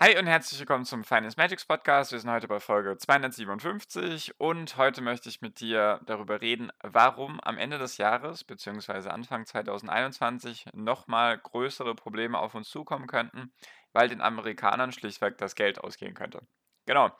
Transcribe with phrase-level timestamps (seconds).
[0.00, 2.12] Hi und herzlich willkommen zum Finance Magics Podcast.
[2.12, 7.40] Wir sind heute bei Folge 257 und heute möchte ich mit dir darüber reden, warum
[7.40, 9.08] am Ende des Jahres bzw.
[9.08, 13.52] Anfang 2021 nochmal größere Probleme auf uns zukommen könnten,
[13.92, 16.46] weil den Amerikanern schlichtweg das Geld ausgehen könnte.
[16.86, 17.10] Genau.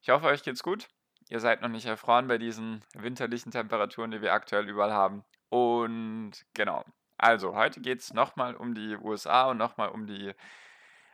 [0.00, 0.86] Ich hoffe, euch geht's gut.
[1.28, 5.24] Ihr seid noch nicht erfroren bei diesen winterlichen Temperaturen, die wir aktuell überall haben.
[5.48, 6.84] Und genau.
[7.18, 10.32] Also, heute geht es nochmal um die USA und nochmal um die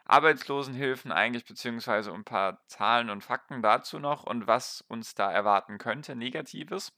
[0.09, 5.79] Arbeitslosenhilfen eigentlich, beziehungsweise ein paar Zahlen und Fakten dazu noch und was uns da erwarten
[5.79, 6.93] könnte, Negatives.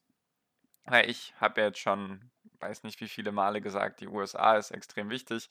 [0.85, 4.71] Weil ich habe ja jetzt schon, weiß nicht wie viele Male gesagt, die USA ist
[4.71, 5.49] extrem wichtig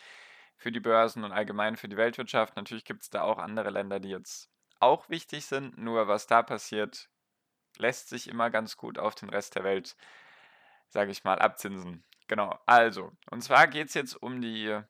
[0.56, 2.56] für die Börsen und allgemein für die Weltwirtschaft.
[2.56, 4.50] Natürlich gibt es da auch andere Länder, die jetzt
[4.80, 7.10] auch wichtig sind, nur was da passiert,
[7.78, 9.96] lässt sich immer ganz gut auf den Rest der Welt,
[10.88, 12.06] sage ich mal, abzinsen.
[12.28, 14.82] Genau, also, und zwar geht es jetzt um die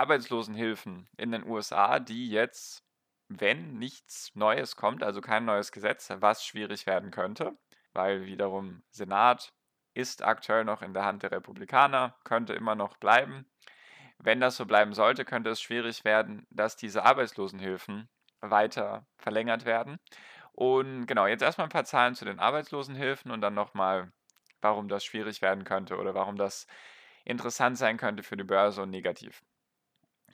[0.00, 2.82] Arbeitslosenhilfen in den USA, die jetzt,
[3.28, 7.56] wenn nichts Neues kommt, also kein neues Gesetz, was schwierig werden könnte,
[7.92, 9.52] weil wiederum Senat
[9.92, 13.44] ist aktuell noch in der Hand der Republikaner, könnte immer noch bleiben.
[14.16, 18.08] Wenn das so bleiben sollte, könnte es schwierig werden, dass diese Arbeitslosenhilfen
[18.40, 19.98] weiter verlängert werden.
[20.52, 24.12] Und genau, jetzt erstmal ein paar Zahlen zu den Arbeitslosenhilfen und dann nochmal,
[24.62, 26.66] warum das schwierig werden könnte oder warum das
[27.24, 29.42] interessant sein könnte für die Börse und negativ.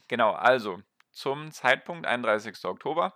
[0.09, 2.65] Genau, also zum Zeitpunkt 31.
[2.65, 3.15] Oktober.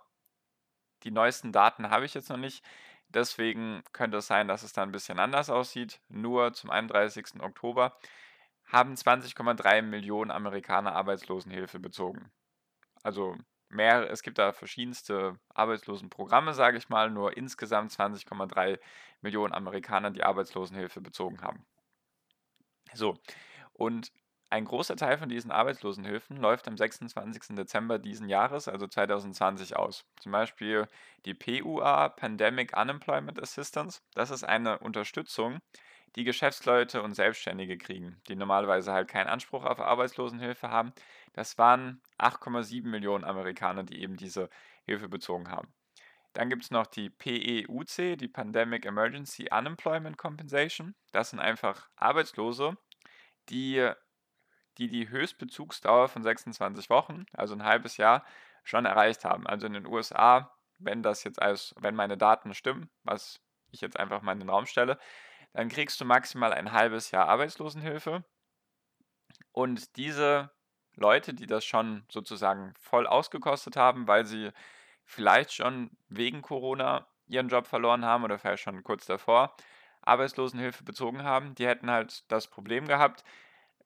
[1.03, 2.63] Die neuesten Daten habe ich jetzt noch nicht.
[3.09, 6.01] Deswegen könnte es sein, dass es da ein bisschen anders aussieht.
[6.09, 7.41] Nur zum 31.
[7.41, 7.97] Oktober
[8.65, 12.31] haben 20,3 Millionen Amerikaner Arbeitslosenhilfe bezogen.
[13.03, 13.35] Also
[13.69, 18.79] mehr, es gibt da verschiedenste Arbeitslosenprogramme, sage ich mal, nur insgesamt 20,3
[19.21, 21.65] Millionen Amerikaner, die Arbeitslosenhilfe bezogen haben.
[22.93, 23.17] So,
[23.73, 24.11] und
[24.51, 27.55] ein großer Teil von diesen Arbeitslosenhilfen läuft am 26.
[27.55, 30.05] Dezember diesen Jahres, also 2020, aus.
[30.19, 30.87] Zum Beispiel
[31.25, 34.01] die PUA, Pandemic Unemployment Assistance.
[34.13, 35.59] Das ist eine Unterstützung,
[36.17, 40.91] die Geschäftsleute und Selbstständige kriegen, die normalerweise halt keinen Anspruch auf Arbeitslosenhilfe haben.
[41.31, 44.49] Das waren 8,7 Millionen Amerikaner, die eben diese
[44.83, 45.73] Hilfe bezogen haben.
[46.33, 50.93] Dann gibt es noch die PEUC, die Pandemic Emergency Unemployment Compensation.
[51.13, 52.77] Das sind einfach Arbeitslose,
[53.49, 53.93] die
[54.77, 58.25] die die Höchstbezugsdauer von 26 Wochen, also ein halbes Jahr,
[58.63, 59.47] schon erreicht haben.
[59.47, 63.39] Also in den USA, wenn das jetzt als, wenn meine Daten stimmen, was
[63.71, 64.97] ich jetzt einfach mal in den Raum stelle,
[65.53, 68.23] dann kriegst du maximal ein halbes Jahr Arbeitslosenhilfe.
[69.51, 70.51] Und diese
[70.95, 74.51] Leute, die das schon sozusagen voll ausgekostet haben, weil sie
[75.05, 79.55] vielleicht schon wegen Corona ihren Job verloren haben oder vielleicht schon kurz davor
[80.01, 83.23] Arbeitslosenhilfe bezogen haben, die hätten halt das Problem gehabt,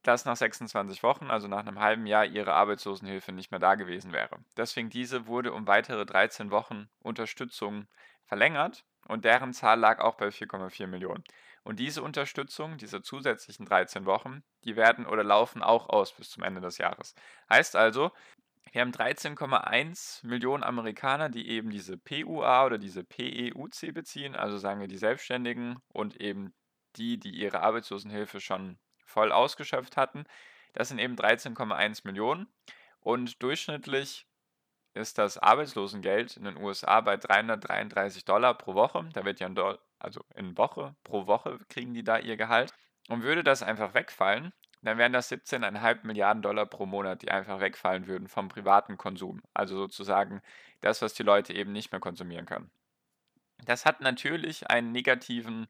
[0.08, 4.12] dass nach 26 Wochen, also nach einem halben Jahr, ihre Arbeitslosenhilfe nicht mehr da gewesen
[4.14, 4.38] wäre.
[4.56, 7.88] Deswegen diese wurde um weitere 13 Wochen Unterstützung
[8.26, 11.24] verlängert und deren Zahl lag auch bei 4,4 Millionen.
[11.64, 16.44] Und diese Unterstützung, diese zusätzlichen 13 Wochen, die werden oder laufen auch aus bis zum
[16.44, 17.16] Ende des Jahres.
[17.50, 18.12] Heißt also,
[18.72, 24.82] wir haben 13,1 Millionen Amerikaner, die eben diese PUA oder diese PEUC beziehen, also sagen
[24.82, 26.54] wir die Selbstständigen und eben
[26.98, 30.26] die, die ihre Arbeitslosenhilfe schon voll ausgeschöpft hatten.
[30.74, 32.48] Das sind eben 13,1 Millionen
[33.00, 34.28] und durchschnittlich
[34.94, 39.08] ist das Arbeitslosengeld in den USA bei 333 Dollar pro Woche.
[39.14, 42.74] Da wird ja in, Do also in Woche, pro Woche kriegen die da ihr Gehalt.
[43.08, 44.52] Und würde das einfach wegfallen,
[44.82, 49.42] dann wären das 17,5 Milliarden Dollar pro Monat, die einfach wegfallen würden vom privaten Konsum.
[49.54, 50.42] Also sozusagen
[50.82, 52.72] das, was die Leute eben nicht mehr konsumieren können.
[53.66, 55.68] Das hat natürlich einen negativen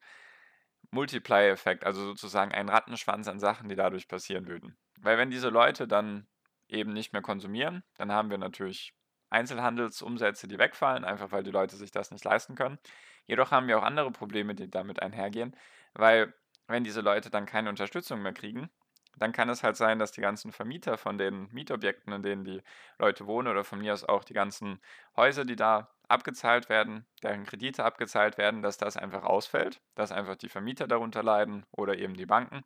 [0.91, 4.77] Multiplier-Effekt, also sozusagen ein Rattenschwanz an Sachen, die dadurch passieren würden.
[4.99, 6.27] Weil wenn diese Leute dann
[6.67, 8.93] eben nicht mehr konsumieren, dann haben wir natürlich
[9.29, 12.79] Einzelhandelsumsätze, die wegfallen, einfach weil die Leute sich das nicht leisten können.
[13.25, 15.55] Jedoch haben wir auch andere Probleme, die damit einhergehen,
[15.93, 16.33] weil
[16.67, 18.69] wenn diese Leute dann keine Unterstützung mehr kriegen,
[19.17, 22.61] dann kann es halt sein, dass die ganzen Vermieter von den Mietobjekten, in denen die
[22.99, 24.81] Leute wohnen, oder von mir aus auch die ganzen
[25.15, 30.35] Häuser, die da abgezahlt werden, deren Kredite abgezahlt werden, dass das einfach ausfällt, dass einfach
[30.35, 32.63] die Vermieter darunter leiden oder eben die Banken.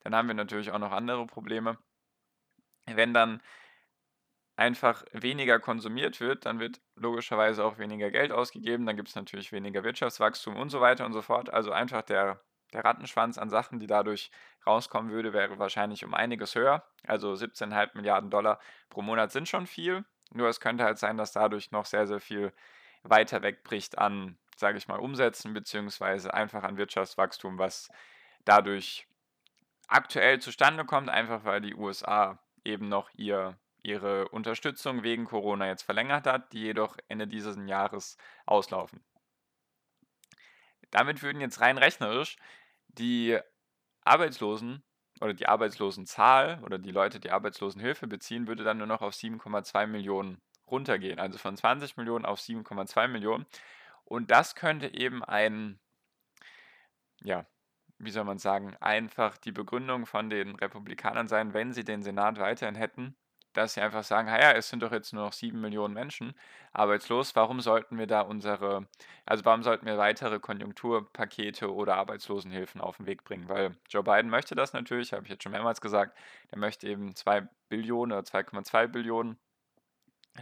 [0.00, 1.78] Dann haben wir natürlich auch noch andere Probleme.
[2.86, 3.42] Wenn dann
[4.56, 9.52] einfach weniger konsumiert wird, dann wird logischerweise auch weniger Geld ausgegeben, dann gibt es natürlich
[9.52, 11.48] weniger Wirtschaftswachstum und so weiter und so fort.
[11.48, 12.40] Also einfach der,
[12.72, 14.32] der Rattenschwanz an Sachen, die dadurch
[14.66, 16.84] rauskommen würde, wäre wahrscheinlich um einiges höher.
[17.06, 18.58] Also 17,5 Milliarden Dollar
[18.90, 20.04] pro Monat sind schon viel.
[20.32, 22.52] Nur es könnte halt sein, dass dadurch noch sehr, sehr viel
[23.02, 27.88] weiter wegbricht an, sage ich mal, Umsätzen, beziehungsweise einfach an Wirtschaftswachstum, was
[28.44, 29.06] dadurch
[29.88, 35.82] aktuell zustande kommt, einfach weil die USA eben noch ihr ihre Unterstützung wegen Corona jetzt
[35.82, 38.16] verlängert hat, die jedoch Ende dieses Jahres
[38.46, 39.04] auslaufen.
[40.90, 42.36] Damit würden jetzt rein rechnerisch
[42.88, 43.38] die
[44.04, 44.82] Arbeitslosen
[45.20, 49.86] oder die Arbeitslosenzahl oder die Leute, die Arbeitslosenhilfe beziehen, würde dann nur noch auf 7,2
[49.86, 51.18] Millionen runtergehen.
[51.18, 53.46] Also von 20 Millionen auf 7,2 Millionen.
[54.04, 55.78] Und das könnte eben ein,
[57.22, 57.46] ja,
[57.98, 62.38] wie soll man sagen, einfach die Begründung von den Republikanern sein, wenn sie den Senat
[62.38, 63.16] weiterhin hätten,
[63.54, 66.34] dass sie einfach sagen, ja, es sind doch jetzt nur noch sieben Millionen Menschen
[66.72, 68.86] arbeitslos, warum sollten wir da unsere,
[69.26, 73.48] also warum sollten wir weitere Konjunkturpakete oder Arbeitslosenhilfen auf den Weg bringen?
[73.48, 76.16] Weil Joe Biden möchte das natürlich, habe ich jetzt schon mehrmals gesagt,
[76.50, 79.38] der möchte eben 2 Billionen oder 2,2 Billionen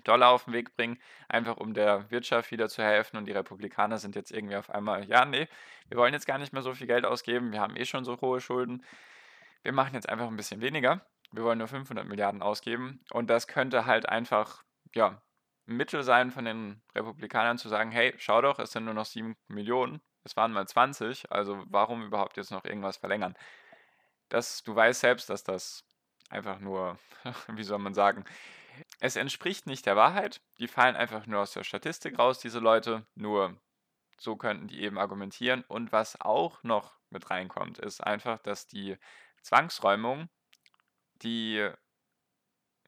[0.05, 0.99] Dollar auf den Weg bringen,
[1.29, 3.17] einfach um der Wirtschaft wieder zu helfen.
[3.17, 5.49] Und die Republikaner sind jetzt irgendwie auf einmal, ja, nee,
[5.89, 8.21] wir wollen jetzt gar nicht mehr so viel Geld ausgeben, wir haben eh schon so
[8.21, 8.85] hohe Schulden.
[9.63, 11.01] Wir machen jetzt einfach ein bisschen weniger
[11.33, 13.01] wir wollen nur 500 Milliarden ausgeben.
[13.11, 15.23] Und das könnte halt einfach, ja,
[15.69, 19.05] ein Mittel sein von den Republikanern zu sagen, hey, schau doch, es sind nur noch
[19.05, 23.35] 7 Millionen, es waren mal 20, also warum überhaupt jetzt noch irgendwas verlängern?
[24.29, 25.85] Das, du weißt selbst, dass das
[26.31, 26.99] einfach nur,
[27.49, 28.25] wie soll man sagen,
[28.99, 30.41] es entspricht nicht der Wahrheit.
[30.59, 33.07] Die fallen einfach nur aus der Statistik raus, diese Leute.
[33.15, 33.61] Nur
[34.19, 35.65] so könnten die eben argumentieren.
[35.69, 38.97] Und was auch noch mit reinkommt, ist einfach, dass die
[39.43, 40.29] Zwangsräumung
[41.23, 41.71] die,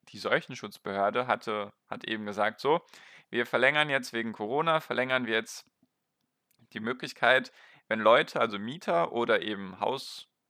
[0.09, 2.85] die Seuchenschutzbehörde hatte, hat eben gesagt, so,
[3.31, 5.67] wir verlängern jetzt wegen Corona, verlängern wir jetzt
[6.73, 7.53] die Möglichkeit,
[7.89, 9.81] wenn Leute, also Mieter oder eben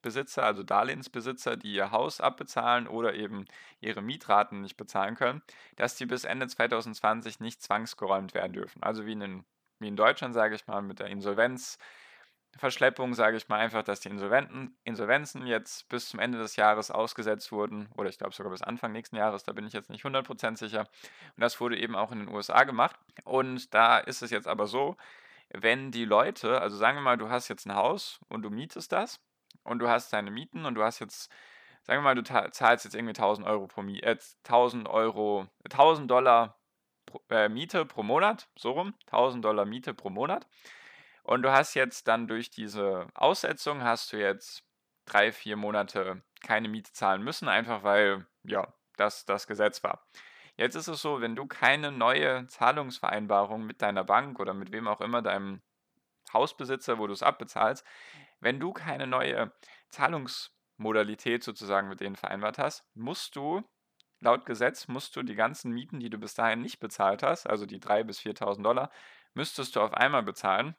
[0.09, 3.45] Hausbesitzer, also Darlehensbesitzer, die ihr Haus abbezahlen oder eben
[3.81, 5.43] ihre Mietraten nicht bezahlen können,
[5.77, 8.83] dass die bis Ende 2020 nicht zwangsgeräumt werden dürfen.
[8.83, 9.45] Also wie in,
[9.81, 11.79] wie in Deutschland, sage ich mal, mit der Insolvenz
[12.57, 16.91] Verschleppung, sage ich mal einfach, dass die Insolventen, Insolvenzen jetzt bis zum Ende des Jahres
[16.91, 20.03] ausgesetzt wurden, oder ich glaube sogar bis Anfang nächsten Jahres, da bin ich jetzt nicht
[20.03, 20.81] 100% sicher.
[20.81, 22.97] Und das wurde eben auch in den USA gemacht.
[23.25, 24.97] Und da ist es jetzt aber so,
[25.51, 28.93] wenn die Leute, also sagen wir mal, du hast jetzt ein Haus und du mietest
[28.93, 29.21] das
[29.65, 31.31] und du hast deine Mieten und du hast jetzt,
[31.83, 36.11] sagen wir mal, du zahlst jetzt irgendwie 1000 Euro pro Miete, äh, 1000 Euro, 1000
[36.11, 36.59] Dollar
[37.07, 40.47] pro, äh, Miete pro Monat, so rum, 1000 Dollar Miete pro Monat.
[41.23, 44.65] Und du hast jetzt dann durch diese Aussetzung hast du jetzt
[45.05, 50.07] drei, vier Monate keine Miete zahlen müssen, einfach weil, ja, das das Gesetz war.
[50.57, 54.89] Jetzt ist es so, wenn du keine neue Zahlungsvereinbarung mit deiner Bank oder mit wem
[54.89, 55.63] auch immer, deinem
[56.33, 57.87] Hausbesitzer, wo du es abbezahlst,
[58.41, 59.53] wenn du keine neue
[59.91, 63.63] Zahlungsmodalität sozusagen mit denen vereinbart hast, musst du,
[64.21, 67.67] laut Gesetz, musst du die ganzen Mieten, die du bis dahin nicht bezahlt hast, also
[67.67, 68.91] die 3.000 bis 4.000 Dollar,
[69.35, 70.75] müsstest du auf einmal bezahlen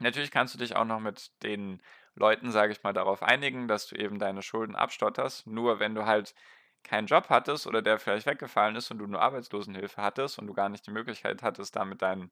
[0.00, 1.82] Natürlich kannst du dich auch noch mit den
[2.14, 5.46] Leuten, sage ich mal, darauf einigen, dass du eben deine Schulden abstotterst.
[5.46, 6.34] Nur wenn du halt
[6.82, 10.54] keinen Job hattest oder der vielleicht weggefallen ist und du nur Arbeitslosenhilfe hattest und du
[10.54, 12.30] gar nicht die Möglichkeit hattest, damit dein,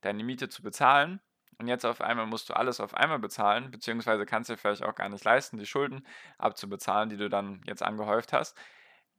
[0.00, 1.20] deine Miete zu bezahlen.
[1.58, 4.82] Und jetzt auf einmal musst du alles auf einmal bezahlen, beziehungsweise kannst du dir vielleicht
[4.82, 6.06] auch gar nicht leisten, die Schulden
[6.38, 8.56] abzubezahlen, die du dann jetzt angehäuft hast.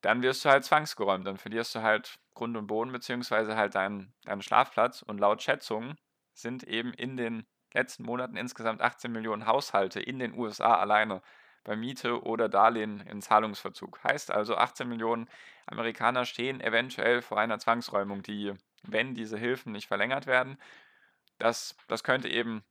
[0.01, 1.25] Dann wirst du halt zwangsgeräumt.
[1.25, 5.01] Dann verlierst du halt Grund und Boden, beziehungsweise halt deinen, deinen Schlafplatz.
[5.01, 5.95] Und laut Schätzungen
[6.33, 11.21] sind eben in den letzten Monaten insgesamt 18 Millionen Haushalte in den USA alleine
[11.63, 14.03] bei Miete oder Darlehen in Zahlungsverzug.
[14.03, 15.27] Heißt also, 18 Millionen
[15.65, 20.57] Amerikaner stehen eventuell vor einer Zwangsräumung, die, wenn diese Hilfen nicht verlängert werden,
[21.37, 22.63] das, das könnte eben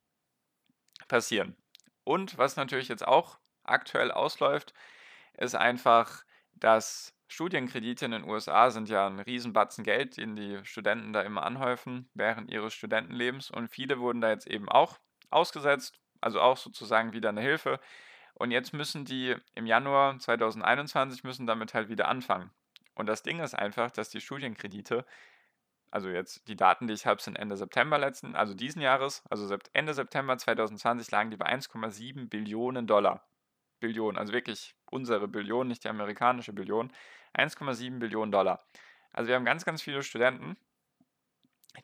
[1.08, 1.56] passieren.
[2.04, 4.74] Und was natürlich jetzt auch aktuell ausläuft,
[5.36, 11.12] ist einfach, dass Studienkredite in den USA sind ja ein Riesenbatzen Geld, den die Studenten
[11.12, 13.50] da immer anhäufen während ihres Studentenlebens.
[13.50, 14.98] Und viele wurden da jetzt eben auch
[15.30, 17.80] ausgesetzt, also auch sozusagen wieder eine Hilfe.
[18.34, 22.50] Und jetzt müssen die im Januar 2021 müssen damit halt wieder anfangen.
[22.94, 25.04] Und das Ding ist einfach, dass die Studienkredite,
[25.94, 29.56] also jetzt die Daten, die ich habe, sind Ende September letzten, also diesen Jahres, also
[29.72, 33.24] Ende September 2020 lagen die bei 1,7 Billionen Dollar.
[33.78, 36.92] Billionen, also wirklich unsere Billion, nicht die amerikanische Billion.
[37.34, 38.64] 1,7 Billionen Dollar.
[39.12, 40.56] Also wir haben ganz, ganz viele Studenten,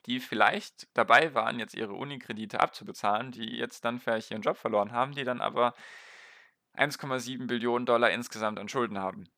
[0.07, 4.91] die vielleicht dabei waren, jetzt ihre Unikredite abzubezahlen, die jetzt dann vielleicht ihren Job verloren
[4.91, 5.73] haben, die dann aber
[6.75, 9.29] 1,7 Billionen Dollar insgesamt an Schulden haben.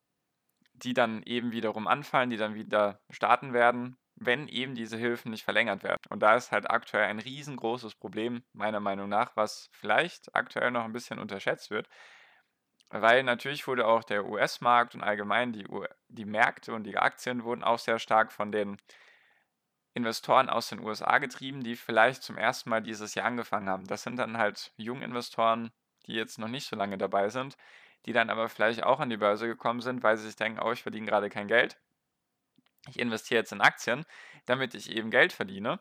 [0.73, 5.43] die dann eben wiederum anfallen, die dann wieder starten werden, wenn eben diese Hilfen nicht
[5.43, 6.01] verlängert werden.
[6.09, 10.85] Und da ist halt aktuell ein riesengroßes Problem, meiner Meinung nach, was vielleicht aktuell noch
[10.85, 11.87] ein bisschen unterschätzt wird.
[12.89, 15.65] Weil natürlich wurde auch der US-Markt und allgemein die,
[16.09, 18.77] die Märkte und die Aktien wurden auch sehr stark von den
[19.95, 23.85] Investoren aus den USA getrieben, die vielleicht zum ersten Mal dieses Jahr angefangen haben.
[23.85, 25.71] Das sind dann halt junge Investoren,
[26.05, 27.57] die jetzt noch nicht so lange dabei sind,
[28.05, 30.71] die dann aber vielleicht auch an die Börse gekommen sind, weil sie sich denken, oh,
[30.71, 31.77] ich verdiene gerade kein Geld.
[32.87, 34.05] Ich investiere jetzt in Aktien,
[34.45, 35.79] damit ich eben Geld verdiene,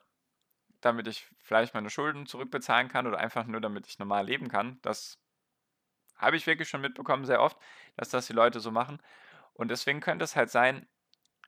[0.80, 4.78] damit ich vielleicht meine Schulden zurückbezahlen kann oder einfach nur, damit ich normal leben kann.
[4.82, 5.18] Das
[6.16, 7.58] habe ich wirklich schon mitbekommen, sehr oft,
[7.96, 9.02] dass das die Leute so machen.
[9.54, 10.86] Und deswegen könnte es halt sein,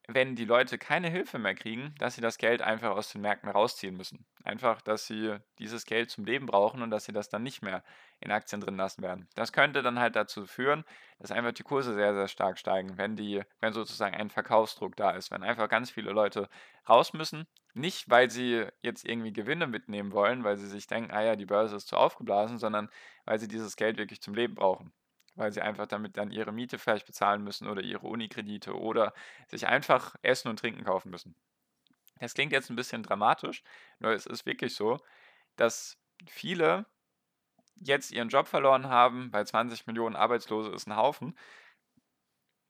[0.06, 3.48] wenn die Leute keine Hilfe mehr kriegen, dass sie das Geld einfach aus den Märkten
[3.48, 4.26] rausziehen müssen.
[4.42, 7.82] Einfach, dass sie dieses Geld zum Leben brauchen und dass sie das dann nicht mehr
[8.24, 9.28] in Aktien drin lassen werden.
[9.34, 10.84] Das könnte dann halt dazu führen,
[11.18, 15.10] dass einfach die Kurse sehr, sehr stark steigen, wenn die, wenn sozusagen ein Verkaufsdruck da
[15.10, 16.48] ist, wenn einfach ganz viele Leute
[16.88, 17.46] raus müssen.
[17.74, 21.46] Nicht, weil sie jetzt irgendwie Gewinne mitnehmen wollen, weil sie sich denken, ah ja, die
[21.46, 22.88] Börse ist zu aufgeblasen, sondern
[23.24, 24.92] weil sie dieses Geld wirklich zum Leben brauchen
[25.36, 29.12] weil sie einfach damit dann ihre Miete vielleicht bezahlen müssen oder ihre Unikredite oder
[29.48, 31.34] sich einfach Essen und Trinken kaufen müssen.
[32.20, 33.62] Das klingt jetzt ein bisschen dramatisch,
[33.98, 34.98] nur es ist wirklich so,
[35.56, 36.86] dass viele
[37.76, 41.36] jetzt ihren Job verloren haben, weil 20 Millionen Arbeitslose ist ein Haufen,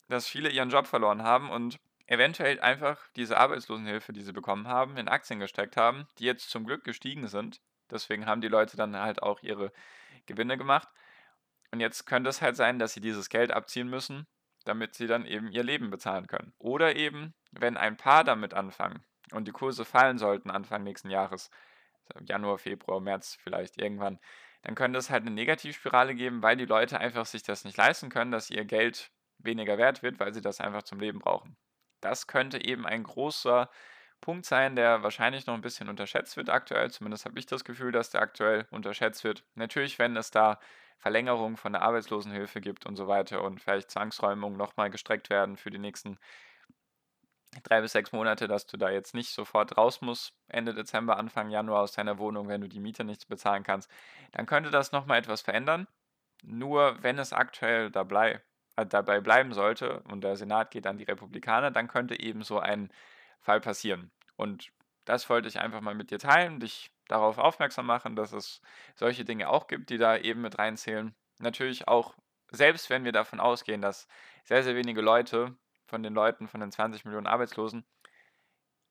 [0.09, 4.97] dass viele ihren Job verloren haben und eventuell einfach diese Arbeitslosenhilfe, die sie bekommen haben,
[4.97, 7.61] in Aktien gesteckt haben, die jetzt zum Glück gestiegen sind.
[7.91, 9.73] Deswegen haben die Leute dann halt auch ihre
[10.27, 10.89] Gewinne gemacht.
[11.71, 14.27] Und jetzt könnte es halt sein, dass sie dieses Geld abziehen müssen,
[14.65, 16.53] damit sie dann eben ihr Leben bezahlen können.
[16.59, 21.51] Oder eben, wenn ein Paar damit anfangen und die Kurse fallen sollten Anfang nächsten Jahres,
[22.21, 24.19] Januar, Februar, März vielleicht irgendwann,
[24.65, 28.09] dann könnte es halt eine Negativspirale geben, weil die Leute einfach sich das nicht leisten
[28.09, 31.57] können, dass ihr Geld weniger wert wird, weil sie das einfach zum Leben brauchen.
[32.01, 33.71] Das könnte eben ein großer
[34.23, 36.91] Punkt sein, der wahrscheinlich noch ein bisschen unterschätzt wird aktuell.
[36.91, 39.45] Zumindest habe ich das Gefühl, dass der aktuell unterschätzt wird.
[39.55, 40.59] Natürlich, wenn es da
[40.97, 45.71] Verlängerung von der Arbeitslosenhilfe gibt und so weiter und vielleicht Zwangsräumungen nochmal gestreckt werden für
[45.71, 46.19] die nächsten
[47.63, 51.51] drei bis sechs Monate, dass du da jetzt nicht sofort raus musst, Ende Dezember, Anfang
[51.51, 53.91] Januar aus deiner Wohnung, wenn du die Miete nicht bezahlen kannst,
[54.33, 55.87] dann könnte das nochmal etwas verändern.
[56.43, 58.43] Nur wenn es aktuell dabei,
[58.77, 62.59] äh, dabei bleiben sollte und der Senat geht an die Republikaner, dann könnte eben so
[62.59, 62.91] ein
[63.41, 64.11] Fall passieren.
[64.37, 64.73] Und
[65.05, 68.61] das wollte ich einfach mal mit dir teilen, dich darauf aufmerksam machen, dass es
[68.95, 71.15] solche Dinge auch gibt, die da eben mit reinzählen.
[71.41, 72.15] Natürlich auch,
[72.51, 74.09] selbst wenn wir davon ausgehen, dass
[74.45, 75.57] sehr, sehr wenige Leute
[75.95, 77.85] von den Leuten, von den 20 Millionen Arbeitslosen,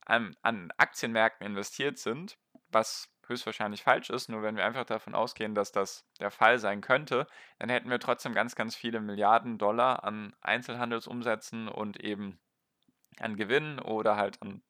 [0.05, 2.38] an, an Aktienmärkten investiert sind,
[2.69, 6.79] was höchstwahrscheinlich falsch ist, nur wenn wir einfach davon ausgehen, dass das der Fall sein
[6.79, 7.27] könnte,
[7.60, 12.39] dann hätten wir trotzdem ganz, ganz viele Milliarden Dollar an Einzelhandelsumsätzen und eben
[13.19, 14.63] an Gewinnen oder halt an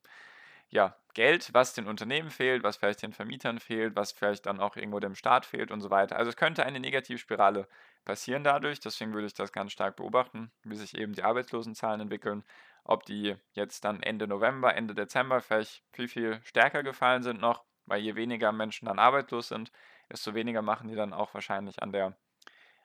[0.69, 4.75] ja, Geld, was den Unternehmen fehlt, was vielleicht den Vermietern fehlt, was vielleicht dann auch
[4.75, 6.15] irgendwo dem Staat fehlt und so weiter.
[6.17, 7.67] Also es könnte eine Negativspirale
[8.05, 8.79] passieren dadurch.
[8.79, 12.43] Deswegen würde ich das ganz stark beobachten, wie sich eben die Arbeitslosenzahlen entwickeln.
[12.83, 17.63] Ob die jetzt dann Ende November, Ende Dezember vielleicht viel, viel stärker gefallen sind noch,
[17.85, 19.71] weil je weniger Menschen dann arbeitslos sind,
[20.11, 22.17] desto weniger machen die dann auch wahrscheinlich an der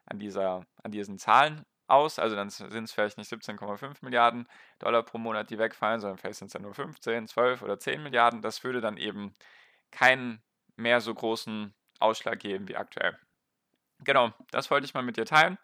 [0.07, 2.19] an dieser an diesen Zahlen aus.
[2.19, 4.47] Also dann sind es vielleicht nicht 17,5 Milliarden
[4.79, 8.03] Dollar pro Monat, die wegfallen, sondern vielleicht sind es dann nur 15, 12 oder 10
[8.03, 8.43] Milliarden.
[8.43, 9.35] Das würde dann eben
[9.91, 10.43] keinen
[10.77, 13.19] mehr so großen Ausschlag geben wie aktuell.
[14.01, 15.59] Genau, das wollte ich mal mit dir teilen.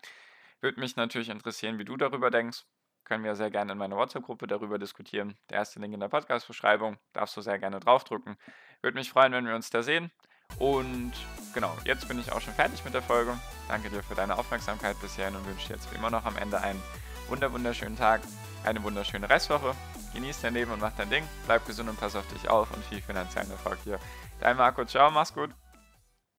[0.61, 2.65] Würde mich natürlich interessieren, wie du darüber denkst.
[3.05, 5.37] Können wir sehr gerne in meiner WhatsApp-Gruppe darüber diskutieren.
[5.51, 6.99] Der erste Link in der Podcast-Beschreibung.
[7.13, 8.39] Darfst du sehr gerne draufdrücken.
[8.81, 10.11] Würde mich freuen, wenn wir uns da sehen.
[10.59, 11.13] Und
[11.53, 13.39] genau, jetzt bin ich auch schon fertig mit der Folge.
[13.69, 16.61] Danke dir für deine Aufmerksamkeit bisher und wünsche dir jetzt wie immer noch am Ende
[16.61, 16.83] einen
[17.29, 18.21] wunder wunderschönen Tag,
[18.65, 19.75] eine wunderschöne Restwoche.
[20.15, 21.25] Genieß dein Leben und mach dein Ding.
[21.47, 23.99] Bleib gesund und pass auf dich auf und viel finanziellen Erfolg hier.
[24.41, 25.51] Dein Marco, ciao, mach's gut.